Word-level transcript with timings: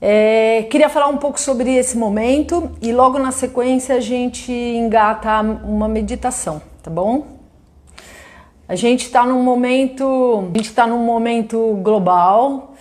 É, 0.00 0.62
queria 0.70 0.88
falar 0.88 1.08
um 1.08 1.16
pouco 1.16 1.40
sobre 1.40 1.74
esse 1.74 1.96
momento 1.96 2.70
e 2.80 2.92
logo 2.92 3.18
na 3.18 3.32
sequência 3.32 3.96
a 3.96 4.00
gente 4.00 4.52
engata 4.52 5.40
uma 5.40 5.88
meditação, 5.88 6.62
tá 6.82 6.90
bom? 6.90 7.26
A 8.68 8.76
gente 8.76 9.06
está 9.06 9.26
num 9.26 9.42
momento, 9.42 10.50
a 10.54 10.56
gente 10.56 10.68
está 10.68 10.86
num 10.86 11.04
momento 11.04 11.74
global 11.82 12.74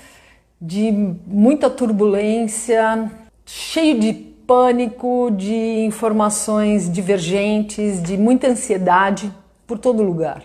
de 0.62 0.92
muita 1.26 1.70
turbulência, 1.70 3.12
cheio 3.46 4.00
de 4.00 4.14
pânico, 4.14 5.32
de 5.36 5.86
informações 5.86 6.92
divergentes, 6.92 8.02
de 8.02 8.16
muita 8.16 8.48
ansiedade 8.48 9.34
por 9.66 9.80
todo 9.80 10.04
lugar. 10.04 10.44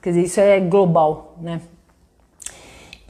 Quer 0.00 0.10
dizer, 0.10 0.22
isso 0.22 0.40
é 0.40 0.58
global, 0.60 1.36
né? 1.40 1.60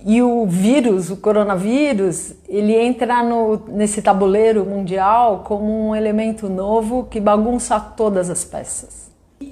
E 0.06 0.22
o 0.22 0.46
vírus, 0.46 1.10
o 1.10 1.16
coronavírus, 1.16 2.32
ele 2.48 2.74
entra 2.74 3.22
no, 3.22 3.56
nesse 3.68 4.00
tabuleiro 4.00 4.64
mundial 4.64 5.42
como 5.44 5.88
um 5.88 5.94
elemento 5.94 6.48
novo 6.48 7.08
que 7.10 7.20
bagunça 7.20 7.80
todas 7.80 8.30
as 8.30 8.44
peças. 8.44 9.10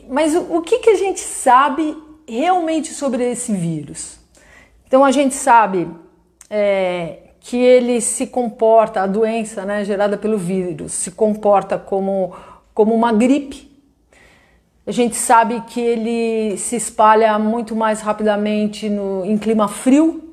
Mas 0.09 0.35
o, 0.35 0.57
o 0.57 0.63
que, 0.63 0.79
que 0.79 0.91
a 0.91 0.95
gente 0.95 1.21
sabe 1.21 1.97
realmente 2.29 2.93
sobre 2.93 3.29
esse 3.29 3.53
vírus? 3.53 4.19
Então 4.87 5.05
a 5.05 5.11
gente 5.11 5.35
sabe 5.35 5.89
é, 6.49 7.19
que 7.41 7.57
ele 7.57 8.01
se 8.01 8.29
comporta, 8.29 9.01
a 9.01 9.07
doença 9.07 9.65
né, 9.65 9.85
gerada 9.85 10.17
pelo 10.17 10.39
vírus, 10.39 10.93
se 10.93 11.11
comporta 11.11 11.77
como, 11.77 12.33
como 12.73 12.95
uma 12.95 13.13
gripe. 13.13 13.69
A 14.87 14.93
gente 14.93 15.17
sabe 15.17 15.61
que 15.63 15.81
ele 15.81 16.57
se 16.57 16.77
espalha 16.77 17.37
muito 17.37 17.75
mais 17.75 18.01
rapidamente 18.01 18.89
no, 18.89 19.25
em 19.25 19.37
clima 19.37 19.67
frio 19.67 20.26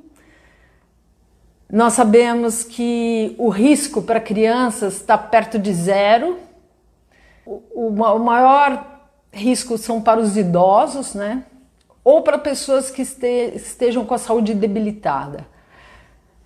nós 1.73 1.93
sabemos 1.93 2.63
que 2.63 3.33
o 3.39 3.49
risco 3.49 4.03
para 4.03 4.19
crianças 4.19 4.93
está 4.97 5.17
perto 5.17 5.57
de 5.57 5.73
zero. 5.73 6.37
O, 7.43 7.87
o, 7.87 8.19
maior 8.19 9.01
risco 9.31 9.75
são 9.75 9.99
para 9.99 10.19
os 10.19 10.37
idosos, 10.37 11.15
né? 11.15 11.45
Ou 12.03 12.21
para 12.21 12.37
pessoas 12.37 12.91
que 12.91 13.01
este, 13.01 13.53
estejam 13.55 14.05
com 14.05 14.13
a 14.13 14.19
saúde 14.19 14.53
debilitada. 14.53 15.47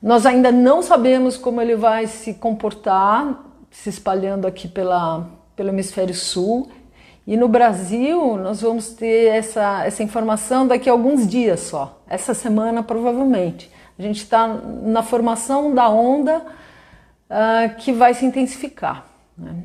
Nós 0.01 0.25
ainda 0.25 0.49
não 0.49 0.81
sabemos 0.81 1.35
como 1.35 1.61
ele 1.61 1.75
vai 1.75 2.07
se 2.07 2.35
comportar, 2.35 3.43
se 3.69 3.89
espalhando 3.89 4.47
aqui 4.47 4.69
pela, 4.69 5.27
pelo 5.57 5.67
hemisfério 5.67 6.15
sul. 6.15 6.69
E 7.25 7.35
no 7.35 7.49
Brasil, 7.49 8.37
nós 8.37 8.61
vamos 8.61 8.91
ter 8.91 9.35
essa, 9.35 9.85
essa 9.85 10.01
informação 10.01 10.65
daqui 10.65 10.87
a 10.87 10.93
alguns 10.93 11.27
dias 11.27 11.59
só, 11.59 12.01
essa 12.07 12.33
semana 12.33 12.81
provavelmente. 12.81 13.75
A 13.97 14.01
gente 14.01 14.17
está 14.17 14.47
na 14.47 15.01
formação 15.01 15.73
da 15.73 15.89
onda 15.89 16.45
uh, 17.29 17.75
que 17.77 17.91
vai 17.91 18.13
se 18.13 18.25
intensificar. 18.25 19.05
Né? 19.37 19.63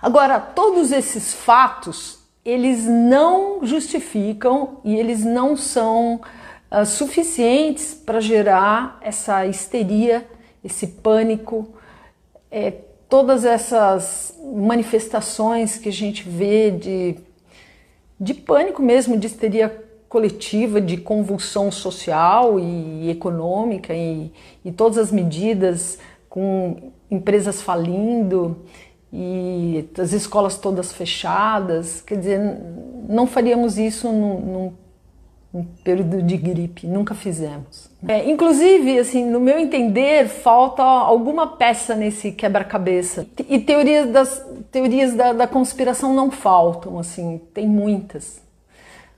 Agora, 0.00 0.38
todos 0.38 0.92
esses 0.92 1.32
fatos, 1.32 2.18
eles 2.44 2.84
não 2.84 3.64
justificam 3.64 4.78
e 4.84 4.94
eles 4.94 5.24
não 5.24 5.56
são 5.56 6.20
uh, 6.70 6.84
suficientes 6.84 7.94
para 7.94 8.20
gerar 8.20 8.98
essa 9.00 9.46
histeria, 9.46 10.28
esse 10.62 10.86
pânico, 10.86 11.68
é, 12.50 12.72
todas 13.08 13.44
essas 13.44 14.38
manifestações 14.54 15.78
que 15.78 15.88
a 15.88 15.92
gente 15.92 16.28
vê 16.28 16.70
de, 16.70 17.16
de 18.20 18.34
pânico 18.34 18.82
mesmo, 18.82 19.16
de 19.16 19.26
histeria 19.26 19.83
coletiva 20.14 20.80
de 20.80 20.96
convulsão 20.96 21.72
social 21.72 22.60
e 22.60 23.10
econômica 23.10 23.92
e, 23.92 24.30
e 24.64 24.70
todas 24.70 24.96
as 24.96 25.10
medidas 25.10 25.98
com 26.28 26.92
empresas 27.10 27.60
falindo 27.60 28.58
e 29.12 29.88
as 29.98 30.12
escolas 30.12 30.56
todas 30.56 30.92
fechadas. 30.92 32.00
Quer 32.00 32.18
dizer, 32.18 32.58
não 33.08 33.26
faríamos 33.26 33.76
isso 33.76 34.06
num, 34.06 34.38
num, 34.38 34.72
num 35.52 35.64
período 35.82 36.22
de 36.22 36.36
gripe, 36.36 36.86
nunca 36.86 37.12
fizemos. 37.12 37.90
É, 38.06 38.30
inclusive, 38.30 39.00
assim, 39.00 39.28
no 39.28 39.40
meu 39.40 39.58
entender, 39.58 40.28
falta 40.28 40.84
alguma 40.84 41.56
peça 41.56 41.96
nesse 41.96 42.30
quebra-cabeça. 42.30 43.26
E 43.48 43.58
teorias, 43.58 44.12
das, 44.12 44.46
teorias 44.70 45.12
da, 45.14 45.32
da 45.32 45.48
conspiração 45.48 46.14
não 46.14 46.30
faltam, 46.30 47.00
assim, 47.00 47.40
tem 47.52 47.66
muitas. 47.66 48.44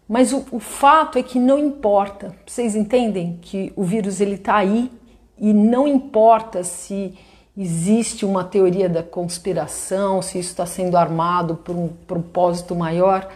Mas 0.09 0.33
o, 0.33 0.44
o 0.53 0.61
fato 0.61 1.19
é 1.19 1.22
que 1.22 1.39
não 1.39 1.59
importa. 1.59 2.34
Vocês 2.47 2.77
entendem 2.77 3.39
que 3.43 3.72
o 3.75 3.83
vírus 3.83 4.21
ele 4.21 4.37
está 4.37 4.56
aí 4.56 4.91
e 5.39 5.53
não 5.53 5.87
importa 5.87 6.62
se 6.62 7.15
existe 7.56 8.25
uma 8.25 8.44
teoria 8.44 8.89
da 8.89 9.03
conspiração, 9.03 10.21
se 10.21 10.39
isso 10.39 10.50
está 10.50 10.67
sendo 10.67 10.97
armado 10.97 11.56
por 11.56 11.75
um 11.75 11.89
propósito 11.89 12.75
maior. 12.75 13.28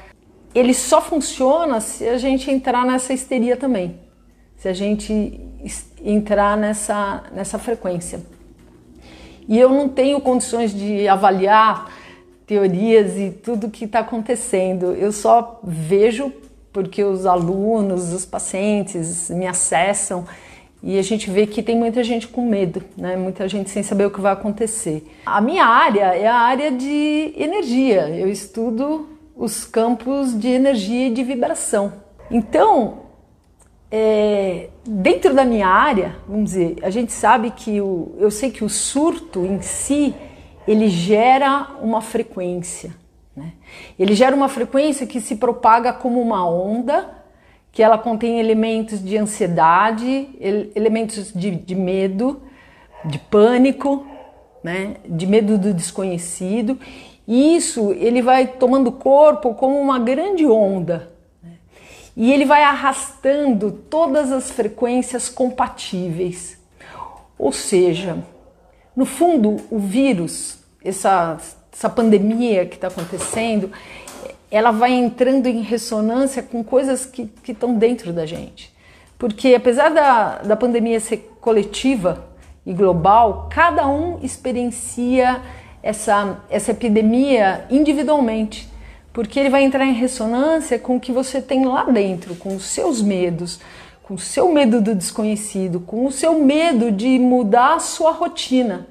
Ele 0.55 0.75
só 0.75 1.01
funciona 1.01 1.81
se 1.81 2.07
a 2.09 2.19
gente 2.19 2.51
entrar 2.51 2.85
nessa 2.85 3.13
histeria 3.13 3.57
também, 3.57 3.99
se 4.57 4.69
a 4.69 4.73
gente 4.73 5.41
entrar 6.05 6.57
nessa, 6.57 7.25
nessa 7.33 7.59
frequência. 7.59 8.21
E 9.49 9.59
eu 9.59 9.71
não 9.71 9.89
tenho 9.89 10.21
condições 10.21 10.73
de 10.73 11.09
avaliar 11.09 11.91
teorias 12.47 13.17
e 13.17 13.31
tudo 13.31 13.71
que 13.71 13.85
está 13.85 14.01
acontecendo. 14.01 14.93
Eu 14.93 15.13
só 15.13 15.61
vejo 15.63 16.33
porque 16.73 17.03
os 17.03 17.27
alunos, 17.27 18.13
os 18.13 18.25
pacientes 18.25 19.31
me 19.31 19.47
acessam 19.47 20.25
e 20.83 20.99
a 20.99 21.03
gente 21.03 21.31
vê 21.31 21.47
que 21.47 21.63
tem 21.63 21.77
muita 21.77 22.03
gente 22.03 22.27
com 22.27 22.47
medo, 22.47 22.83
né? 22.97 23.17
muita 23.17 23.47
gente 23.49 23.69
sem 23.69 23.83
saber 23.83 24.07
o 24.07 24.11
que 24.11 24.21
vai 24.21 24.33
acontecer. 24.33 25.07
A 25.27 25.41
minha 25.41 25.65
área 25.65 26.15
é 26.15 26.27
a 26.27 26.37
área 26.37 26.71
de 26.71 27.35
energia, 27.37 28.09
eu 28.09 28.29
estudo 28.31 29.09
os 29.37 29.65
campos 29.65 30.39
de 30.39 30.49
energia 30.49 31.09
e 31.09 31.11
de 31.11 31.23
vibração. 31.23 31.93
Então, 32.31 33.01
é, 33.91 34.69
dentro 34.87 35.35
da 35.35 35.45
minha 35.45 35.67
área, 35.67 36.17
vamos 36.27 36.51
dizer, 36.51 36.77
a 36.83 36.91
gente 36.91 37.13
sabe 37.13 37.51
que 37.51 37.81
o, 37.81 38.15
eu 38.19 38.31
sei 38.31 38.51
que 38.51 38.65
o 38.65 38.69
surto 38.69 39.45
em 39.45 39.61
si 39.61 40.15
ele 40.67 40.89
gera 40.89 41.77
uma 41.83 42.01
frequência. 42.01 42.95
Né? 43.41 43.53
Ele 43.99 44.15
gera 44.15 44.37
uma 44.37 44.51
frequência 44.51 45.07
que 45.07 45.19
se 45.19 45.37
propaga 45.37 45.95
como 45.95 46.21
uma 46.21 46.47
onda, 46.47 47.09
que 47.73 47.83
ela 47.83 47.97
contém 47.97 48.39
elementos 48.39 49.03
de 49.03 49.17
ansiedade, 49.17 50.29
elementos 50.75 51.33
de, 51.33 51.53
de 51.53 51.75
medo, 51.75 52.43
de 53.03 53.19
pânico, 53.19 54.07
né? 54.63 54.97
de 55.07 55.27
medo 55.27 55.57
do 55.57 55.73
desconhecido. 55.73 56.79
E 57.27 57.57
isso 57.57 57.93
ele 57.93 58.21
vai 58.21 58.47
tomando 58.47 58.93
corpo 58.93 59.55
como 59.55 59.81
uma 59.81 59.99
grande 59.99 60.45
onda. 60.47 61.11
Né? 61.43 61.53
E 62.15 62.31
ele 62.31 62.45
vai 62.45 62.63
arrastando 62.63 63.73
todas 63.73 64.31
as 64.31 64.51
frequências 64.51 65.31
compatíveis. 65.31 66.59
Ou 67.39 67.53
seja, 67.53 68.23
no 68.95 69.07
fundo, 69.07 69.57
o 69.71 69.79
vírus, 69.79 70.59
essa 70.85 71.39
essa 71.73 71.89
pandemia 71.89 72.67
que 72.67 72.75
está 72.75 72.89
acontecendo, 72.89 73.71
ela 74.51 74.71
vai 74.71 74.93
entrando 74.93 75.47
em 75.47 75.63
ressonância 75.63 76.43
com 76.43 76.65
coisas 76.65 77.07
que 77.07 77.31
estão 77.49 77.75
dentro 77.75 78.13
da 78.13 78.27
gente. 78.27 78.73
Porque 79.19 79.55
apesar 79.55 79.91
da, 79.91 80.39
da 80.39 80.57
pandemia 80.57 80.99
ser 80.99 81.37
coletiva 81.41 82.25
e 82.65 82.73
global, 82.73 83.49
cada 83.51 83.87
um 83.87 84.19
experiencia 84.23 85.41
essa, 85.83 86.41
essa 86.49 86.71
epidemia 86.71 87.67
individualmente. 87.71 88.69
Porque 89.13 89.39
ele 89.39 89.51
vai 89.51 89.63
entrar 89.63 89.85
em 89.85 89.93
ressonância 89.93 90.79
com 90.79 90.97
o 90.97 91.01
que 91.01 91.13
você 91.13 91.41
tem 91.43 91.67
lá 91.67 91.85
dentro, 91.85 92.35
com 92.37 92.55
os 92.55 92.65
seus 92.65 93.03
medos, 93.03 93.61
com 94.03 94.15
o 94.15 94.19
seu 94.19 94.53
medo 94.53 94.81
do 94.81 94.95
desconhecido, 94.95 95.81
com 95.81 96.07
o 96.07 96.13
seu 96.13 96.39
medo 96.39 96.91
de 96.91 97.19
mudar 97.19 97.75
a 97.75 97.81
sua 97.81 98.13
rotina. 98.13 98.87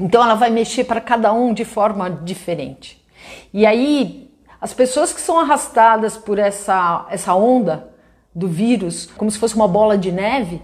Então 0.00 0.22
ela 0.22 0.34
vai 0.34 0.48
mexer 0.48 0.84
para 0.84 1.00
cada 1.00 1.32
um 1.32 1.52
de 1.52 1.64
forma 1.64 2.10
diferente. 2.10 3.04
E 3.52 3.66
aí 3.66 4.30
as 4.60 4.72
pessoas 4.72 5.12
que 5.12 5.20
são 5.20 5.38
arrastadas 5.38 6.16
por 6.16 6.38
essa, 6.38 7.06
essa 7.10 7.34
onda 7.34 7.88
do 8.34 8.48
vírus, 8.48 9.06
como 9.16 9.30
se 9.30 9.38
fosse 9.38 9.54
uma 9.54 9.68
bola 9.68 9.98
de 9.98 10.10
neve, 10.10 10.60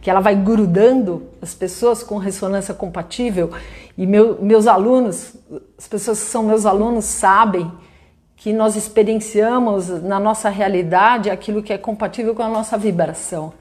que 0.00 0.08
ela 0.08 0.20
vai 0.20 0.34
grudando 0.34 1.28
as 1.42 1.54
pessoas 1.54 2.02
com 2.02 2.16
ressonância 2.16 2.72
compatível, 2.72 3.50
e 3.96 4.06
meu, 4.06 4.40
meus 4.40 4.66
alunos, 4.66 5.34
as 5.76 5.88
pessoas 5.88 6.20
que 6.20 6.26
são 6.26 6.42
meus 6.42 6.64
alunos 6.64 7.04
sabem 7.04 7.70
que 8.36 8.52
nós 8.52 8.76
experienciamos 8.76 9.88
na 10.02 10.20
nossa 10.20 10.48
realidade 10.48 11.28
aquilo 11.28 11.62
que 11.62 11.72
é 11.72 11.78
compatível 11.78 12.34
com 12.34 12.42
a 12.42 12.48
nossa 12.48 12.78
vibração. 12.78 13.52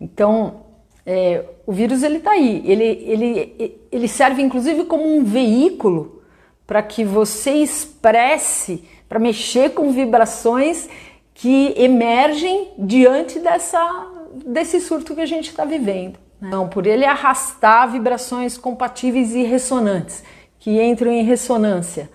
Então, 0.00 0.60
é, 1.04 1.44
o 1.66 1.72
vírus 1.72 2.02
ele 2.02 2.18
está 2.18 2.32
aí, 2.32 2.62
ele, 2.64 2.84
ele, 2.84 3.80
ele 3.90 4.08
serve 4.08 4.40
inclusive 4.42 4.84
como 4.84 5.04
um 5.04 5.24
veículo 5.24 6.22
para 6.66 6.82
que 6.82 7.04
você 7.04 7.50
expresse, 7.52 8.84
para 9.08 9.18
mexer 9.18 9.70
com 9.70 9.90
vibrações 9.90 10.88
que 11.34 11.74
emergem 11.76 12.70
diante 12.78 13.38
dessa, 13.40 14.06
desse 14.46 14.80
surto 14.80 15.14
que 15.14 15.20
a 15.20 15.26
gente 15.26 15.48
está 15.48 15.64
vivendo. 15.64 16.18
Não, 16.40 16.68
por 16.68 16.86
ele 16.86 17.04
arrastar 17.04 17.90
vibrações 17.90 18.58
compatíveis 18.58 19.34
e 19.34 19.42
ressonantes, 19.42 20.24
que 20.58 20.82
entram 20.82 21.12
em 21.12 21.22
ressonância. 21.22 22.10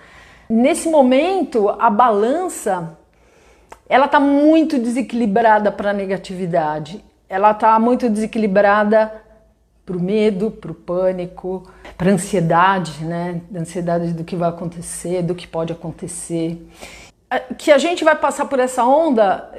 Nesse 0.49 0.89
momento, 0.89 1.69
a 1.69 1.89
balança 1.89 2.97
ela 3.89 4.05
está 4.05 4.19
muito 4.19 4.77
desequilibrada 4.77 5.71
para 5.71 5.91
a 5.91 5.93
negatividade, 5.93 7.03
ela 7.29 7.51
está 7.51 7.77
muito 7.79 8.09
desequilibrada 8.09 9.11
para 9.85 9.95
o 9.95 10.01
medo, 10.01 10.51
para 10.51 10.71
o 10.71 10.75
pânico, 10.75 11.63
para 11.97 12.11
a 12.11 12.13
ansiedade, 12.13 13.03
né? 13.05 13.41
Ansiedade 13.55 14.13
do 14.13 14.23
que 14.23 14.35
vai 14.35 14.49
acontecer, 14.49 15.21
do 15.21 15.33
que 15.33 15.47
pode 15.47 15.71
acontecer. 15.71 16.67
Que 17.57 17.71
a 17.71 17.77
gente 17.77 18.03
vai 18.03 18.15
passar 18.15 18.45
por 18.45 18.59
essa 18.59 18.85
onda 18.85 19.49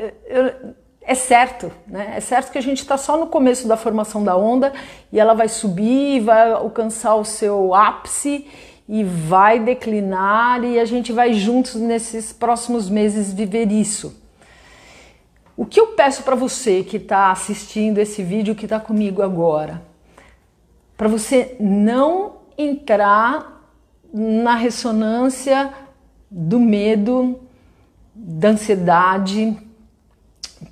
é 1.09 1.15
certo, 1.15 1.73
né? 1.87 2.12
É 2.17 2.20
certo 2.20 2.53
que 2.53 2.59
a 2.59 2.62
gente 2.62 2.81
está 2.81 2.99
só 2.99 3.17
no 3.17 3.29
começo 3.29 3.67
da 3.67 3.79
formação 3.79 4.23
da 4.23 4.37
onda 4.37 4.75
e 5.11 5.19
ela 5.19 5.32
vai 5.32 5.49
subir, 5.49 6.21
vai 6.21 6.50
alcançar 6.53 7.14
o 7.14 7.25
seu 7.25 7.75
ápice 7.75 8.47
e 8.87 9.03
vai 9.03 9.59
declinar 9.59 10.62
e 10.64 10.79
a 10.79 10.85
gente 10.85 11.11
vai 11.11 11.32
juntos 11.32 11.76
nesses 11.76 12.31
próximos 12.31 12.91
meses 12.91 13.32
viver 13.32 13.73
isso. 13.73 14.18
O 15.58 15.66
que 15.66 15.81
eu 15.81 15.88
peço 15.88 16.22
para 16.22 16.37
você 16.37 16.84
que 16.84 16.99
está 16.99 17.32
assistindo 17.32 17.99
esse 17.99 18.22
vídeo, 18.22 18.55
que 18.55 18.64
está 18.64 18.78
comigo 18.78 19.22
agora, 19.22 19.82
para 20.96 21.08
você 21.08 21.56
não 21.58 22.34
entrar 22.56 23.60
na 24.14 24.55
ressonância 24.55 25.75
do 26.31 26.60
medo, 26.60 27.40
da 28.14 28.50
ansiedade, 28.50 29.58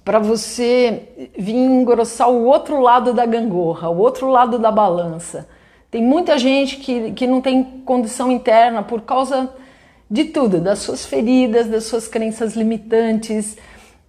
para 0.05 0.21
você 0.21 1.31
vir 1.37 1.57
engrossar 1.57 2.31
o 2.31 2.45
outro 2.45 2.81
lado 2.81 3.13
da 3.13 3.27
gangorra, 3.27 3.89
o 3.89 3.99
outro 3.99 4.31
lado 4.31 4.57
da 4.57 4.71
balança. 4.71 5.49
Tem 5.91 6.01
muita 6.01 6.39
gente 6.39 6.77
que, 6.77 7.11
que 7.11 7.27
não 7.27 7.41
tem 7.41 7.83
condição 7.85 8.31
interna 8.31 8.85
por 8.85 9.01
causa 9.01 9.53
de 10.09 10.27
tudo, 10.27 10.61
das 10.61 10.79
suas 10.79 11.05
feridas, 11.05 11.67
das 11.67 11.87
suas 11.87 12.07
crenças 12.07 12.55
limitantes, 12.55 13.57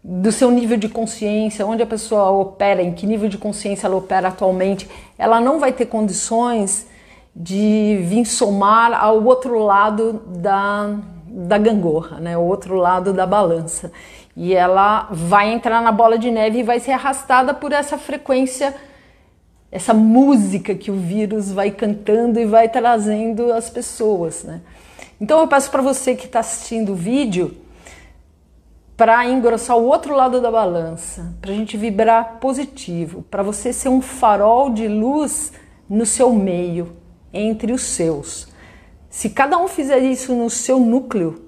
do 0.10 0.32
seu 0.32 0.50
nível 0.50 0.78
de 0.78 0.88
consciência, 0.88 1.68
onde 1.68 1.84
a 1.84 1.86
pessoa 1.86 2.32
opera, 2.32 2.82
em 2.82 2.94
que 2.94 3.06
nível 3.06 3.28
de 3.28 3.38
consciência 3.38 3.88
ela 3.88 3.98
opera 3.98 4.30
atualmente, 4.30 4.90
ela 5.18 5.42
não 5.42 5.60
vai 5.60 5.74
ter 5.74 5.88
condições 5.88 6.88
de 7.36 8.00
vir 8.06 8.24
somar 8.26 8.94
ao 8.94 9.22
outro 9.22 9.60
lado 9.60 10.22
da, 10.28 10.96
da 11.28 11.58
gangorra, 11.58 12.22
né? 12.22 12.38
o 12.38 12.42
outro 12.42 12.76
lado 12.76 13.12
da 13.12 13.26
balança. 13.26 13.92
E 14.34 14.56
ela 14.56 15.10
vai 15.12 15.52
entrar 15.52 15.82
na 15.82 15.92
bola 15.92 16.18
de 16.18 16.32
neve 16.32 16.60
e 16.60 16.64
vai 16.64 16.80
ser 16.80 16.94
arrastada 16.94 17.54
por 17.54 17.74
essa 17.74 17.98
frequência, 17.98 18.74
essa 19.70 19.94
música 19.94 20.74
que 20.74 20.90
o 20.90 20.96
vírus 20.96 21.52
vai 21.52 21.70
cantando 21.70 22.40
e 22.40 22.46
vai 22.46 22.70
trazendo 22.70 23.52
as 23.52 23.70
pessoas. 23.70 24.46
Né? 24.46 24.62
Então 25.20 25.42
eu 25.42 25.48
peço 25.50 25.70
para 25.70 25.82
você 25.82 26.16
que 26.16 26.28
está 26.28 26.40
assistindo 26.40 26.94
o 26.94 26.96
vídeo 26.96 27.67
para 28.98 29.24
engrossar 29.28 29.78
o 29.78 29.86
outro 29.86 30.16
lado 30.16 30.42
da 30.42 30.50
balança, 30.50 31.38
para 31.40 31.52
a 31.52 31.54
gente 31.54 31.78
vibrar 31.78 32.40
positivo, 32.42 33.22
para 33.30 33.44
você 33.44 33.72
ser 33.72 33.90
um 33.90 34.02
farol 34.02 34.72
de 34.72 34.88
luz 34.88 35.54
no 35.88 36.04
seu 36.04 36.34
meio, 36.34 36.98
entre 37.32 37.72
os 37.72 37.84
seus. 37.84 38.48
Se 39.08 39.30
cada 39.30 39.56
um 39.60 39.68
fizer 39.68 40.00
isso 40.00 40.34
no 40.34 40.50
seu 40.50 40.80
núcleo, 40.80 41.46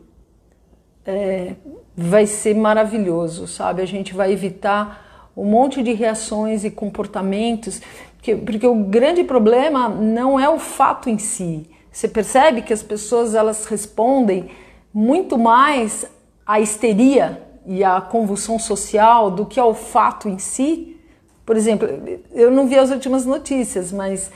é, 1.04 1.56
vai 1.98 2.28
ser 2.28 2.54
maravilhoso, 2.54 3.48
sabe? 3.48 3.82
A 3.82 3.86
gente 3.86 4.14
vai 4.14 4.32
evitar 4.32 5.32
um 5.36 5.46
monte 5.46 5.82
de 5.82 5.92
reações 5.94 6.64
e 6.64 6.70
comportamentos, 6.70 7.82
porque, 8.16 8.36
porque 8.36 8.68
o 8.68 8.76
grande 8.76 9.24
problema 9.24 9.90
não 9.90 10.40
é 10.40 10.48
o 10.48 10.60
fato 10.60 11.10
em 11.10 11.18
si. 11.18 11.68
Você 11.92 12.08
percebe 12.08 12.62
que 12.62 12.74
as 12.74 12.84
pessoas 12.84 13.34
elas 13.34 13.66
respondem 13.66 14.52
muito 14.94 15.36
mais 15.36 16.06
a 16.50 16.60
histeria 16.60 17.44
e 17.64 17.84
a 17.84 18.02
convulsão 18.02 18.58
social 18.58 19.30
do 19.30 19.46
que 19.46 19.60
ao 19.60 19.76
fato 19.76 20.28
em 20.28 20.40
si. 20.40 20.98
Por 21.46 21.56
exemplo, 21.56 21.88
eu 22.32 22.50
não 22.50 22.66
vi 22.66 22.76
as 22.76 22.90
últimas 22.90 23.24
notícias, 23.24 23.92
mas 23.92 24.32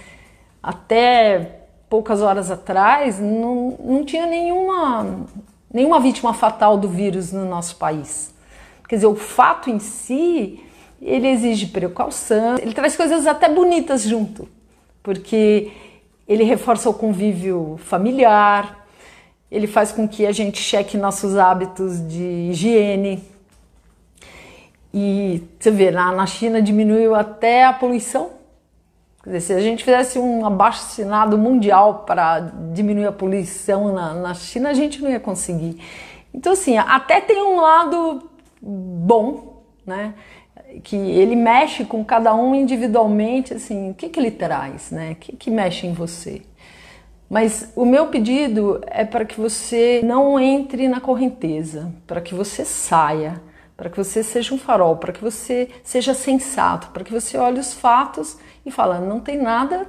até 0.62 1.62
poucas 1.90 2.22
horas 2.22 2.52
atrás 2.52 3.20
não, 3.20 3.80
não 3.84 4.06
tinha 4.06 4.28
nenhuma, 4.28 5.26
nenhuma 5.74 6.00
vítima 6.00 6.36
fatal 6.36 6.78
do 6.78 6.88
vírus 6.88 7.32
no 7.32 7.46
nosso 7.46 7.78
país. 7.78 8.32
Quer 8.88 8.98
dizer, 8.98 9.08
o 9.08 9.16
fato 9.16 9.72
em 9.72 9.80
si, 9.80 10.64
ele 11.02 11.28
exige 11.28 11.66
precaução, 11.66 12.58
ele 12.62 12.76
traz 12.76 12.96
coisas 12.96 13.26
até 13.26 13.50
bonitas 13.50 14.04
junto, 14.04 14.48
porque 15.02 15.72
ele 16.28 16.44
reforça 16.44 16.92
o 16.92 16.94
convívio 16.94 17.80
familiar, 17.84 18.83
ele 19.54 19.68
faz 19.68 19.92
com 19.92 20.08
que 20.08 20.26
a 20.26 20.32
gente 20.32 20.58
cheque 20.58 20.98
nossos 20.98 21.38
hábitos 21.38 22.06
de 22.08 22.50
higiene. 22.50 23.24
E 24.92 25.44
você 25.60 25.70
vê, 25.70 25.92
na, 25.92 26.12
na 26.12 26.26
China 26.26 26.60
diminuiu 26.60 27.14
até 27.14 27.64
a 27.64 27.72
poluição. 27.72 28.32
Quer 29.24 29.30
dizer, 29.30 29.42
se 29.42 29.54
a 29.54 29.62
gente 29.62 29.84
fizesse 29.84 30.18
um 30.18 30.44
abaixo-assinado 30.44 31.38
mundial 31.38 32.04
para 32.04 32.40
diminuir 32.74 33.06
a 33.06 33.12
poluição 33.12 33.94
na, 33.94 34.16
na 34.16 34.34
China, 34.34 34.72
a 34.72 34.74
gente 34.74 35.00
não 35.04 35.10
ia 35.12 35.20
conseguir. 35.20 35.80
Então, 36.34 36.54
assim, 36.54 36.76
até 36.80 37.22
tem 37.22 37.40
um 37.40 37.62
lado 37.62 38.28
bom, 38.60 39.62
né? 39.86 40.16
que 40.84 40.96
ele 40.96 41.36
mexe 41.36 41.86
com 41.86 42.04
cada 42.04 42.34
um 42.34 42.56
individualmente, 42.56 43.54
assim, 43.54 43.92
o 43.92 43.94
que, 43.94 44.10
que 44.10 44.20
ele 44.20 44.32
traz, 44.32 44.90
né? 44.90 45.12
O 45.12 45.16
que, 45.16 45.36
que 45.36 45.52
mexe 45.52 45.86
em 45.86 45.94
você? 45.94 46.42
Mas 47.34 47.74
o 47.76 47.84
meu 47.84 48.10
pedido 48.10 48.80
é 48.86 49.04
para 49.04 49.26
que 49.26 49.42
você 49.42 50.04
não 50.06 50.40
entre 50.40 50.88
na 50.88 51.02
correnteza, 51.02 51.92
para 52.06 52.22
que 52.22 52.36
você 52.36 52.64
saia, 52.64 53.42
para 53.76 53.90
que 53.90 53.98
você 53.98 54.22
seja 54.22 54.54
um 54.54 54.58
farol, 54.60 54.98
para 54.98 55.12
que 55.12 55.20
você 55.20 55.68
seja 55.84 56.14
sensato, 56.14 56.90
para 56.90 57.04
que 57.04 57.12
você 57.12 57.36
olhe 57.36 57.60
os 57.60 57.74
fatos 57.74 58.38
e 58.64 58.70
fale: 58.70 59.04
não 59.04 59.20
tem 59.20 59.36
nada 59.36 59.88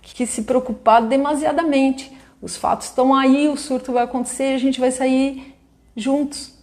que 0.00 0.24
se 0.24 0.42
preocupar 0.42 1.02
demasiadamente. 1.02 2.16
Os 2.40 2.56
fatos 2.56 2.86
estão 2.86 3.12
aí, 3.12 3.48
o 3.48 3.56
surto 3.56 3.92
vai 3.92 4.04
acontecer, 4.04 4.54
a 4.54 4.58
gente 4.58 4.78
vai 4.78 4.92
sair 4.92 5.52
juntos. 5.96 6.54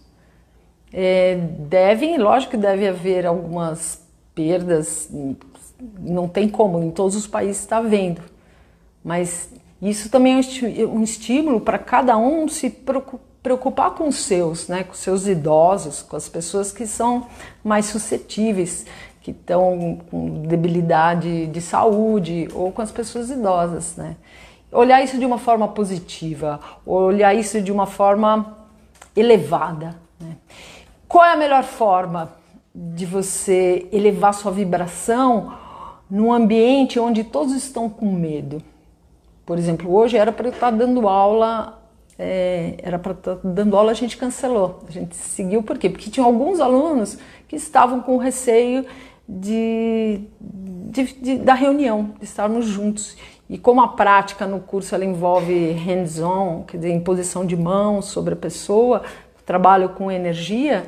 É, 0.90 1.36
devem, 1.58 2.16
lógico 2.16 2.56
deve 2.56 2.88
haver 2.88 3.26
algumas 3.26 4.00
perdas, 4.34 5.10
não 5.98 6.26
tem 6.26 6.48
como, 6.48 6.82
em 6.82 6.90
todos 6.90 7.14
os 7.14 7.26
países 7.26 7.60
está 7.60 7.76
havendo, 7.76 8.22
mas 9.04 9.50
isso 9.80 10.08
também 10.08 10.34
é 10.34 10.86
um 10.86 11.02
estímulo 11.02 11.60
para 11.60 11.78
cada 11.78 12.16
um 12.16 12.48
se 12.48 12.70
preocupar 13.42 13.90
com 13.90 14.08
os 14.08 14.16
seus, 14.16 14.68
né, 14.68 14.84
com 14.84 14.94
seus 14.94 15.26
idosos, 15.26 16.02
com 16.02 16.16
as 16.16 16.28
pessoas 16.28 16.72
que 16.72 16.86
são 16.86 17.26
mais 17.62 17.86
suscetíveis, 17.86 18.86
que 19.20 19.30
estão 19.30 19.98
com 20.10 20.42
debilidade 20.42 21.46
de 21.46 21.60
saúde 21.60 22.48
ou 22.54 22.72
com 22.72 22.82
as 22.82 22.90
pessoas 22.90 23.30
idosas, 23.30 23.96
né? 23.96 24.16
Olhar 24.70 25.02
isso 25.02 25.18
de 25.18 25.24
uma 25.24 25.38
forma 25.38 25.68
positiva, 25.68 26.58
olhar 26.84 27.32
isso 27.34 27.60
de 27.62 27.70
uma 27.70 27.86
forma 27.86 28.58
elevada. 29.14 29.94
Né? 30.18 30.36
Qual 31.06 31.24
é 31.24 31.32
a 31.32 31.36
melhor 31.36 31.62
forma 31.62 32.32
de 32.74 33.06
você 33.06 33.86
elevar 33.92 34.34
sua 34.34 34.50
vibração 34.50 35.54
num 36.10 36.32
ambiente 36.32 36.98
onde 36.98 37.22
todos 37.22 37.54
estão 37.54 37.88
com 37.88 38.10
medo? 38.10 38.60
Por 39.44 39.58
exemplo, 39.58 39.94
hoje 39.94 40.16
era 40.16 40.32
para 40.32 40.48
eu 40.48 40.52
estar 40.52 40.70
dando 40.70 41.08
aula, 41.08 41.82
é, 42.18 42.76
era 42.78 42.98
para 42.98 43.12
estar 43.12 43.38
dando 43.44 43.76
aula, 43.76 43.90
a 43.90 43.94
gente 43.94 44.16
cancelou. 44.16 44.82
A 44.88 44.90
gente 44.90 45.14
seguiu 45.16 45.62
por 45.62 45.78
quê? 45.78 45.90
Porque 45.90 46.10
tinha 46.10 46.24
alguns 46.24 46.60
alunos 46.60 47.18
que 47.46 47.56
estavam 47.56 48.00
com 48.00 48.16
receio 48.16 48.86
de, 49.28 50.20
de, 50.40 51.04
de 51.14 51.36
da 51.38 51.54
reunião, 51.54 52.14
de 52.18 52.24
estarmos 52.24 52.66
juntos. 52.66 53.16
E 53.48 53.58
como 53.58 53.82
a 53.82 53.88
prática 53.88 54.46
no 54.46 54.60
curso 54.60 54.94
ela 54.94 55.04
envolve 55.04 55.72
hands-on, 55.72 56.62
quer 56.62 56.78
dizer, 56.78 56.92
imposição 56.92 57.44
de 57.44 57.56
mãos 57.56 58.06
sobre 58.06 58.32
a 58.32 58.36
pessoa, 58.36 59.02
trabalho 59.44 59.90
com 59.90 60.10
energia, 60.10 60.86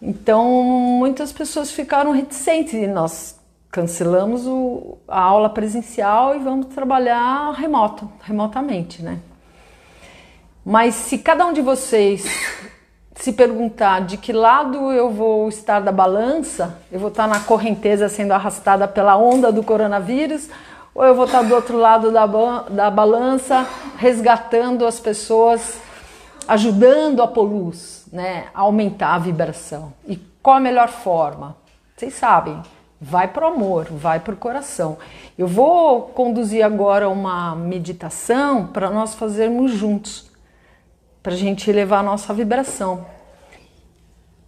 então 0.00 0.62
muitas 0.62 1.32
pessoas 1.32 1.70
ficaram 1.70 2.12
reticentes 2.12 2.74
e 2.74 2.86
nós 2.86 3.37
cancelamos 3.78 4.44
o, 4.44 4.98
a 5.06 5.20
aula 5.20 5.48
presencial 5.48 6.34
e 6.34 6.40
vamos 6.40 6.66
trabalhar 6.66 7.52
remoto, 7.52 8.10
remotamente, 8.22 9.00
né? 9.00 9.20
Mas 10.64 10.96
se 10.96 11.16
cada 11.16 11.46
um 11.46 11.52
de 11.52 11.60
vocês 11.60 12.26
se 13.14 13.32
perguntar 13.32 14.00
de 14.00 14.16
que 14.16 14.32
lado 14.32 14.90
eu 14.90 15.10
vou 15.10 15.48
estar 15.48 15.78
da 15.78 15.92
balança, 15.92 16.76
eu 16.90 16.98
vou 16.98 17.08
estar 17.08 17.28
na 17.28 17.38
correnteza 17.38 18.08
sendo 18.08 18.32
arrastada 18.32 18.88
pela 18.88 19.16
onda 19.16 19.52
do 19.52 19.62
coronavírus, 19.62 20.50
ou 20.92 21.04
eu 21.04 21.14
vou 21.14 21.26
estar 21.26 21.42
do 21.42 21.54
outro 21.54 21.76
lado 21.78 22.10
da, 22.10 22.26
da 22.68 22.90
balança 22.90 23.64
resgatando 23.96 24.84
as 24.84 24.98
pessoas, 24.98 25.80
ajudando 26.48 27.22
a 27.22 27.28
poluz, 27.28 28.08
né, 28.12 28.46
a 28.52 28.62
aumentar 28.62 29.14
a 29.14 29.18
vibração. 29.18 29.92
E 30.04 30.16
qual 30.42 30.56
a 30.56 30.60
melhor 30.60 30.88
forma? 30.88 31.56
Vocês 31.96 32.14
sabem, 32.14 32.60
vai 33.00 33.28
para 33.28 33.48
o 33.48 33.52
amor, 33.52 33.86
vai 33.90 34.20
para 34.20 34.34
o 34.34 34.36
coração. 34.36 34.98
Eu 35.36 35.46
vou 35.46 36.02
conduzir 36.02 36.64
agora 36.64 37.08
uma 37.08 37.54
meditação 37.54 38.66
para 38.66 38.90
nós 38.90 39.14
fazermos 39.14 39.72
juntos, 39.72 40.30
para 41.22 41.32
a 41.32 41.36
gente 41.36 41.70
elevar 41.70 42.00
a 42.00 42.02
nossa 42.02 42.34
vibração. 42.34 43.06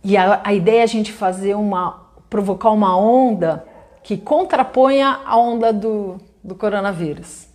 E 0.03 0.17
a, 0.17 0.41
a 0.43 0.53
ideia 0.53 0.81
é 0.81 0.83
a 0.83 0.87
gente 0.87 1.13
fazer 1.13 1.55
uma, 1.55 2.07
provocar 2.29 2.71
uma 2.71 2.97
onda 2.97 3.65
que 4.03 4.17
contraponha 4.17 5.21
a 5.25 5.37
onda 5.37 5.73
do, 5.73 6.19
do 6.43 6.55
coronavírus. 6.55 7.47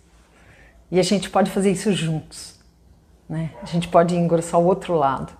E 0.90 1.00
a 1.00 1.02
gente 1.02 1.28
pode 1.28 1.50
fazer 1.50 1.72
isso 1.72 1.92
juntos. 1.92 2.58
Né? 3.28 3.50
A 3.60 3.66
gente 3.66 3.88
pode 3.88 4.16
engrossar 4.16 4.60
o 4.60 4.64
outro 4.64 4.94
lado. 4.94 5.32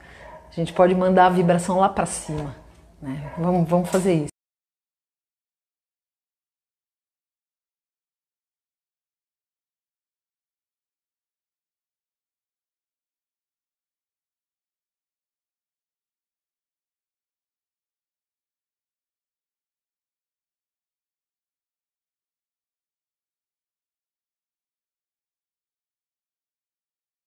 A 0.50 0.54
gente 0.54 0.72
pode 0.72 0.94
mandar 0.94 1.26
a 1.26 1.30
vibração 1.30 1.78
lá 1.78 1.88
para 1.88 2.06
cima. 2.06 2.56
Né? 3.00 3.32
Vamos, 3.38 3.68
vamos 3.68 3.88
fazer 3.88 4.14
isso. 4.14 4.35